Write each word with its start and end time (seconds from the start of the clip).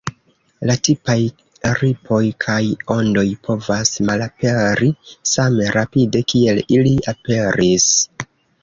La 0.69 0.75
tipaj 0.87 1.17
ripoj 1.81 2.21
kaj 2.47 2.57
ondoj 2.97 3.27
povas 3.49 3.93
malaperi 4.09 4.93
same 5.35 5.71
rapide 5.79 6.27
kiel 6.35 6.65
ili 6.79 6.99
aperis. 7.17 7.93